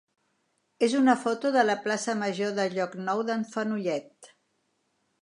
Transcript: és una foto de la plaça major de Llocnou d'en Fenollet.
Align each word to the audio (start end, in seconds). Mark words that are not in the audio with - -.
és 0.87 0.95
una 0.99 1.15
foto 1.25 1.51
de 1.57 1.67
la 1.69 1.77
plaça 1.85 2.17
major 2.23 2.57
de 2.61 2.67
Llocnou 2.73 3.25
d'en 3.31 3.49
Fenollet. 3.55 4.35